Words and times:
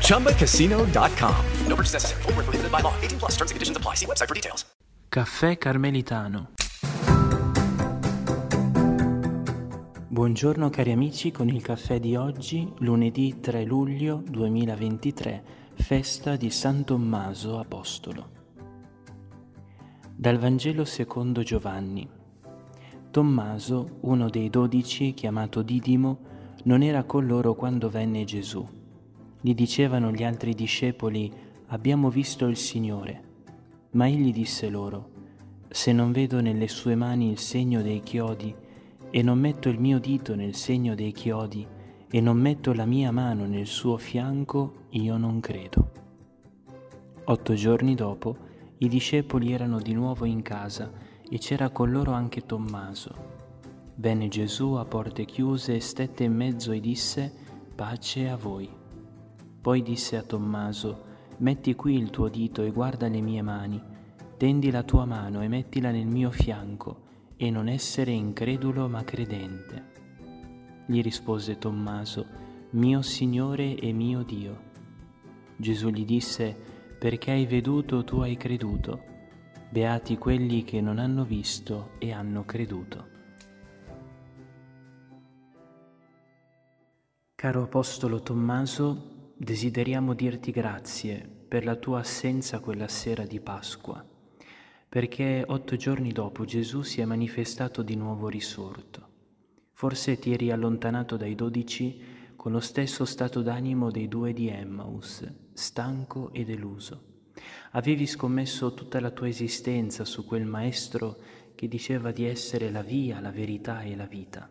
ChumbaCasino.com. 0.00 1.34
No 1.66 1.74
purchase 1.74 1.92
necessary. 1.92 2.22
Void 2.22 2.36
were 2.36 2.44
prohibited 2.44 2.70
by 2.70 2.80
law. 2.80 2.94
18 3.02 3.18
plus. 3.18 3.32
Terms 3.36 3.50
and 3.50 3.56
conditions 3.56 3.76
apply. 3.76 3.96
See 3.96 4.06
website 4.06 4.28
for 4.28 4.34
details. 4.34 4.64
Caffè 5.08 5.58
Carmelitano. 5.58 6.52
Buongiorno 10.08 10.70
cari 10.70 10.92
amici 10.92 11.32
con 11.32 11.48
il 11.48 11.60
caffè 11.60 11.98
di 11.98 12.14
oggi, 12.14 12.72
lunedì 12.78 13.40
3 13.40 13.64
luglio 13.64 14.22
2023, 14.24 15.42
festa 15.74 16.36
di 16.36 16.50
San 16.50 16.84
Tommaso 16.84 17.58
Apostolo. 17.58 18.28
Dal 20.14 20.38
Vangelo 20.38 20.84
secondo 20.84 21.42
Giovanni. 21.42 22.08
Tommaso, 23.10 23.98
uno 24.02 24.30
dei 24.30 24.50
dodici, 24.50 25.14
chiamato 25.14 25.62
Didimo, 25.62 26.18
non 26.64 26.82
era 26.82 27.02
con 27.02 27.26
loro 27.26 27.54
quando 27.54 27.88
venne 27.88 28.22
Gesù. 28.24 28.64
Gli 29.44 29.52
dicevano 29.52 30.10
gli 30.10 30.24
altri 30.24 30.54
discepoli, 30.54 31.30
abbiamo 31.66 32.08
visto 32.08 32.46
il 32.46 32.56
Signore. 32.56 33.22
Ma 33.90 34.08
egli 34.08 34.32
disse 34.32 34.70
loro, 34.70 35.10
se 35.68 35.92
non 35.92 36.12
vedo 36.12 36.40
nelle 36.40 36.66
sue 36.66 36.94
mani 36.94 37.28
il 37.28 37.36
segno 37.36 37.82
dei 37.82 38.00
chiodi, 38.00 38.54
e 39.10 39.20
non 39.20 39.38
metto 39.38 39.68
il 39.68 39.78
mio 39.78 39.98
dito 39.98 40.34
nel 40.34 40.54
segno 40.54 40.94
dei 40.94 41.12
chiodi, 41.12 41.66
e 42.10 42.20
non 42.22 42.38
metto 42.38 42.72
la 42.72 42.86
mia 42.86 43.12
mano 43.12 43.44
nel 43.44 43.66
suo 43.66 43.98
fianco, 43.98 44.86
io 44.92 45.18
non 45.18 45.40
credo. 45.40 45.90
Otto 47.24 47.52
giorni 47.52 47.94
dopo, 47.94 48.36
i 48.78 48.88
discepoli 48.88 49.52
erano 49.52 49.78
di 49.78 49.92
nuovo 49.92 50.24
in 50.24 50.40
casa 50.40 50.90
e 51.28 51.36
c'era 51.36 51.68
con 51.68 51.90
loro 51.90 52.12
anche 52.12 52.46
Tommaso. 52.46 53.14
Venne 53.96 54.28
Gesù 54.28 54.72
a 54.72 54.86
porte 54.86 55.26
chiuse 55.26 55.80
stette 55.80 56.24
in 56.24 56.32
mezzo 56.32 56.72
e 56.72 56.80
disse, 56.80 57.30
pace 57.74 58.26
a 58.30 58.36
voi. 58.36 58.80
Poi 59.64 59.80
disse 59.80 60.18
a 60.18 60.22
Tommaso, 60.22 61.04
metti 61.38 61.74
qui 61.74 61.96
il 61.96 62.10
tuo 62.10 62.28
dito 62.28 62.60
e 62.60 62.70
guarda 62.70 63.08
le 63.08 63.22
mie 63.22 63.40
mani, 63.40 63.82
tendi 64.36 64.70
la 64.70 64.82
tua 64.82 65.06
mano 65.06 65.40
e 65.40 65.48
mettila 65.48 65.90
nel 65.90 66.06
mio 66.06 66.30
fianco, 66.30 67.00
e 67.36 67.50
non 67.50 67.68
essere 67.68 68.10
incredulo 68.10 68.90
ma 68.90 69.02
credente. 69.04 69.84
Gli 70.84 71.00
rispose 71.00 71.56
Tommaso, 71.56 72.26
mio 72.72 73.00
Signore 73.00 73.74
e 73.76 73.90
mio 73.92 74.22
Dio. 74.22 74.60
Gesù 75.56 75.88
gli 75.88 76.04
disse, 76.04 76.54
perché 76.98 77.30
hai 77.30 77.46
veduto 77.46 78.04
tu 78.04 78.18
hai 78.18 78.36
creduto, 78.36 79.02
beati 79.70 80.18
quelli 80.18 80.62
che 80.62 80.82
non 80.82 80.98
hanno 80.98 81.24
visto 81.24 81.92
e 82.00 82.12
hanno 82.12 82.44
creduto. 82.44 83.06
Caro 87.34 87.62
Apostolo 87.62 88.20
Tommaso, 88.20 89.12
desideriamo 89.36 90.14
dirti 90.14 90.52
grazie 90.52 91.28
per 91.48 91.64
la 91.64 91.74
tua 91.74 91.98
assenza 92.00 92.60
quella 92.60 92.86
sera 92.88 93.26
di 93.26 93.40
Pasqua, 93.40 94.04
perché 94.88 95.44
otto 95.46 95.76
giorni 95.76 96.12
dopo 96.12 96.44
Gesù 96.44 96.82
si 96.82 97.00
è 97.00 97.04
manifestato 97.04 97.82
di 97.82 97.96
nuovo 97.96 98.28
risorto. 98.28 99.08
Forse 99.72 100.18
ti 100.18 100.32
eri 100.32 100.52
allontanato 100.52 101.16
dai 101.16 101.34
dodici 101.34 102.00
con 102.36 102.52
lo 102.52 102.60
stesso 102.60 103.04
stato 103.04 103.42
d'animo 103.42 103.90
dei 103.90 104.06
due 104.06 104.32
di 104.32 104.48
Emmaus, 104.48 105.26
stanco 105.52 106.32
e 106.32 106.44
deluso. 106.44 107.12
Avevi 107.72 108.06
scommesso 108.06 108.72
tutta 108.72 109.00
la 109.00 109.10
tua 109.10 109.26
esistenza 109.26 110.04
su 110.04 110.24
quel 110.24 110.46
maestro 110.46 111.18
che 111.56 111.66
diceva 111.66 112.12
di 112.12 112.24
essere 112.24 112.70
la 112.70 112.82
via, 112.82 113.18
la 113.20 113.32
verità 113.32 113.82
e 113.82 113.96
la 113.96 114.06
vita. 114.06 114.48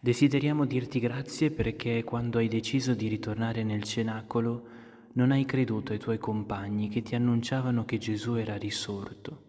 Desideriamo 0.00 0.64
dirti 0.64 1.00
grazie 1.00 1.50
perché 1.50 2.04
quando 2.04 2.38
hai 2.38 2.46
deciso 2.46 2.94
di 2.94 3.08
ritornare 3.08 3.64
nel 3.64 3.82
cenacolo 3.82 4.66
non 5.14 5.32
hai 5.32 5.44
creduto 5.44 5.90
ai 5.90 5.98
tuoi 5.98 6.18
compagni 6.18 6.88
che 6.88 7.02
ti 7.02 7.16
annunciavano 7.16 7.84
che 7.84 7.98
Gesù 7.98 8.34
era 8.34 8.56
risorto. 8.56 9.46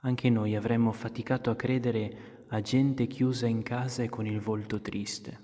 Anche 0.00 0.30
noi 0.30 0.56
avremmo 0.56 0.90
faticato 0.92 1.50
a 1.50 1.54
credere 1.54 2.44
a 2.48 2.62
gente 2.62 3.06
chiusa 3.06 3.46
in 3.46 3.62
casa 3.62 4.02
e 4.02 4.08
con 4.08 4.26
il 4.26 4.40
volto 4.40 4.80
triste. 4.80 5.38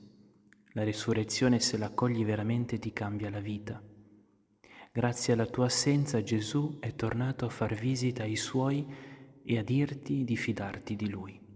La 0.73 0.85
risurrezione, 0.85 1.61
se 1.61 1.77
l'accogli 1.77 2.25
veramente, 2.25 2.79
ti 2.79 2.95
cambia 2.95 3.29
la 3.29 3.41
vita. 3.41 3.83
Grazie 4.91 5.35
alla 5.35 5.47
tua 5.47 5.67
assenza 5.67 6.23
Gesù 6.23 6.79
è 6.81 6.95
tornato 6.95 7.45
a 7.45 7.51
far 7.51 7.75
visita 7.75 8.23
ai 8.23 8.37
suoi 8.37 8.87
e 9.45 9.59
a 9.59 9.63
dirti 9.63 10.25
di 10.25 10.37
fidarti 10.37 10.97
di 10.97 11.11
lui. 11.11 11.48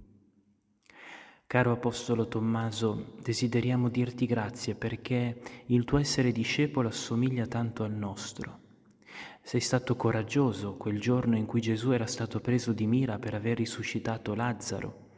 Caro 1.52 1.72
Apostolo 1.72 2.28
Tommaso, 2.28 3.12
desideriamo 3.20 3.90
dirti 3.90 4.24
grazie 4.24 4.74
perché 4.74 5.38
il 5.66 5.84
tuo 5.84 5.98
essere 5.98 6.32
discepolo 6.32 6.88
assomiglia 6.88 7.46
tanto 7.46 7.84
al 7.84 7.92
nostro. 7.92 8.60
Sei 9.42 9.60
stato 9.60 9.94
coraggioso 9.94 10.76
quel 10.78 10.98
giorno 10.98 11.36
in 11.36 11.44
cui 11.44 11.60
Gesù 11.60 11.90
era 11.90 12.06
stato 12.06 12.40
preso 12.40 12.72
di 12.72 12.86
mira 12.86 13.18
per 13.18 13.34
aver 13.34 13.58
risuscitato 13.58 14.34
Lazzaro. 14.34 15.10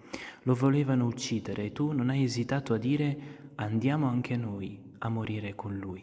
Lo 0.43 0.55
volevano 0.55 1.06
uccidere 1.06 1.67
e 1.67 1.73
tu 1.73 1.93
non 1.93 2.11
hai 2.11 2.25
esitato 2.25 2.75
a 2.75 2.78
dire 2.78 3.53
andiamo 3.55 4.09
anche 4.09 4.37
noi 4.37 4.83
a 4.99 5.09
morire 5.09 5.55
con 5.55 5.78
lui. 5.78 6.03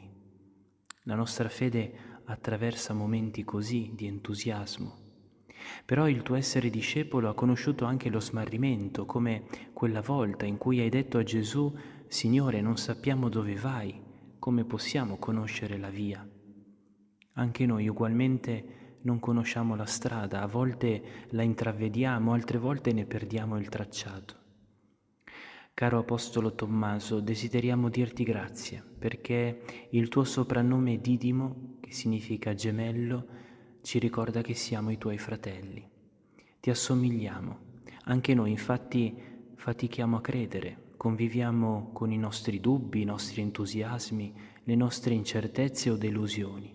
La 1.04 1.16
nostra 1.16 1.50
fede 1.50 2.22
attraversa 2.24 2.94
momenti 2.94 3.44
così 3.44 3.92
di 3.94 4.08
entusiasmo. 4.08 5.11
Però 5.86 6.08
il 6.08 6.22
tuo 6.24 6.36
essere 6.36 6.70
discepolo 6.70 7.30
ha 7.30 7.34
conosciuto 7.34 7.86
anche 7.86 8.10
lo 8.10 8.20
smarrimento, 8.20 9.06
come 9.06 9.44
quella 9.74 10.02
volta 10.02 10.46
in 10.46 10.58
cui 10.58 10.80
hai 10.80 10.90
detto 10.90 11.18
a 11.18 11.24
Gesù, 11.24 11.74
Signore, 12.08 12.62
non 12.62 12.78
sappiamo 12.78 13.30
dove 13.30 13.56
vai, 13.56 14.02
come 14.40 14.66
possiamo 14.66 15.18
conoscere 15.18 15.78
la 15.78 15.90
via? 15.90 16.28
Anche 17.34 17.66
noi 17.66 17.88
ugualmente 17.88 19.00
non 19.04 19.20
conosciamo 19.20 19.76
la 19.76 19.86
strada, 19.86 20.42
a 20.42 20.48
volte 20.48 21.28
la 21.30 21.44
intravediamo, 21.44 22.34
altre 22.34 22.58
volte 22.58 22.92
ne 22.94 23.06
perdiamo 23.06 23.58
il 23.58 23.70
tracciato. 23.70 24.36
Caro 25.74 26.00
Apostolo 26.00 26.54
Tommaso, 26.54 27.22
desideriamo 27.22 27.90
dirti 27.90 28.24
grazie 28.24 28.84
perché 29.00 29.88
il 29.92 30.10
tuo 30.10 30.24
soprannome 30.24 31.00
Didimo, 31.00 31.78
che 31.80 31.92
significa 31.92 32.54
gemello, 32.54 33.26
ci 33.82 34.00
ricorda 34.00 34.42
che 34.42 34.54
siamo 34.54 34.92
i 34.92 34.98
tuoi 34.98 35.18
fratelli. 35.18 35.88
Ti 36.60 36.70
assomigliamo. 36.70 37.70
Anche 38.06 38.34
noi 38.34 38.52
infatti 38.52 39.16
fatichiamo 39.56 40.18
a 40.18 40.22
credere, 40.22 40.94
conviviamo 40.98 41.90
con 41.92 42.12
i 42.12 42.18
nostri 42.18 42.60
dubbi, 42.60 43.02
i 43.02 43.06
nostri 43.06 43.42
entusiasmi, 43.42 44.34
le 44.64 44.76
nostre 44.76 45.14
incertezze 45.14 45.90
o 45.90 45.96
delusioni. 45.96 46.74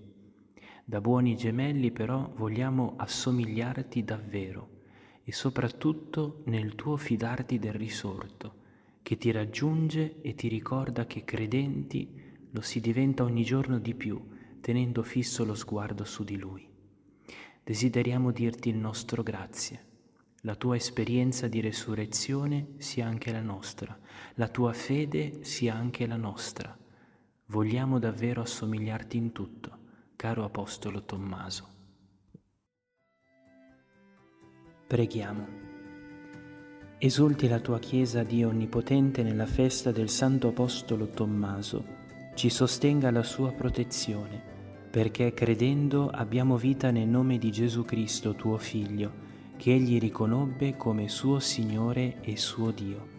Da 0.84 1.00
buoni 1.00 1.36
gemelli 1.36 1.90
però 1.92 2.32
vogliamo 2.34 2.94
assomigliarti 2.96 4.04
davvero 4.04 4.68
e 5.22 5.32
soprattutto 5.32 6.42
nel 6.46 6.74
tuo 6.74 6.96
fidarti 6.96 7.58
del 7.58 7.72
risorto, 7.72 8.54
che 9.02 9.16
ti 9.16 9.30
raggiunge 9.30 10.20
e 10.22 10.34
ti 10.34 10.48
ricorda 10.48 11.06
che 11.06 11.24
credenti 11.24 12.08
lo 12.50 12.60
si 12.60 12.80
diventa 12.80 13.22
ogni 13.22 13.44
giorno 13.44 13.78
di 13.78 13.94
più, 13.94 14.20
tenendo 14.60 15.02
fisso 15.02 15.44
lo 15.44 15.54
sguardo 15.54 16.04
su 16.04 16.24
di 16.24 16.36
lui. 16.36 16.74
Desideriamo 17.66 18.30
dirti 18.30 18.68
il 18.68 18.76
nostro 18.76 19.24
grazie. 19.24 19.84
La 20.42 20.54
tua 20.54 20.76
esperienza 20.76 21.48
di 21.48 21.60
resurrezione 21.60 22.74
sia 22.78 23.08
anche 23.08 23.32
la 23.32 23.40
nostra, 23.40 23.98
la 24.34 24.46
tua 24.46 24.72
fede 24.72 25.42
sia 25.42 25.74
anche 25.74 26.06
la 26.06 26.14
nostra. 26.14 26.78
Vogliamo 27.46 27.98
davvero 27.98 28.40
assomigliarti 28.40 29.16
in 29.16 29.32
tutto, 29.32 29.78
caro 30.14 30.44
Apostolo 30.44 31.02
Tommaso. 31.02 31.68
Preghiamo. 34.86 35.48
Esulti 36.98 37.48
la 37.48 37.58
tua 37.58 37.80
Chiesa, 37.80 38.22
Dio 38.22 38.50
Onnipotente, 38.50 39.24
nella 39.24 39.46
festa 39.46 39.90
del 39.90 40.08
Santo 40.08 40.46
Apostolo 40.46 41.08
Tommaso, 41.08 41.84
ci 42.36 42.48
sostenga 42.48 43.10
la 43.10 43.24
sua 43.24 43.50
protezione, 43.50 44.55
perché 44.90 45.34
credendo 45.34 46.08
abbiamo 46.08 46.56
vita 46.56 46.90
nel 46.90 47.08
nome 47.08 47.38
di 47.38 47.50
Gesù 47.50 47.84
Cristo, 47.84 48.34
tuo 48.34 48.56
Figlio, 48.58 49.24
che 49.56 49.74
egli 49.74 49.98
riconobbe 49.98 50.76
come 50.76 51.08
suo 51.08 51.38
Signore 51.38 52.20
e 52.20 52.36
suo 52.36 52.70
Dio. 52.70 53.14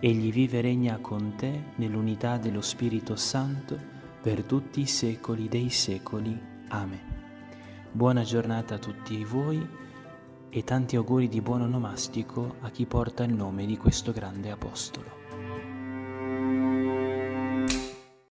Egli 0.00 0.32
vive 0.32 0.58
e 0.58 0.62
regna 0.62 0.98
con 0.98 1.34
te 1.36 1.72
nell'unità 1.76 2.38
dello 2.38 2.62
Spirito 2.62 3.16
Santo 3.16 3.78
per 4.20 4.44
tutti 4.44 4.80
i 4.80 4.86
secoli 4.86 5.48
dei 5.48 5.68
secoli. 5.68 6.38
Amen. 6.68 7.18
Buona 7.92 8.22
giornata 8.22 8.76
a 8.76 8.78
tutti 8.78 9.24
voi 9.24 9.66
e 10.48 10.64
tanti 10.64 10.96
auguri 10.96 11.28
di 11.28 11.40
buon 11.40 11.62
onomastico 11.62 12.56
a 12.60 12.70
chi 12.70 12.86
porta 12.86 13.24
il 13.24 13.34
nome 13.34 13.66
di 13.66 13.76
questo 13.76 14.12
grande 14.12 14.50
apostolo. 14.50 15.19